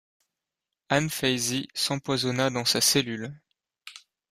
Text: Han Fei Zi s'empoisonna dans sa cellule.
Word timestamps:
Han 0.89 1.09
Fei 1.17 1.37
Zi 1.37 1.67
s'empoisonna 1.75 2.49
dans 2.49 2.65
sa 2.65 2.81
cellule. 2.81 3.39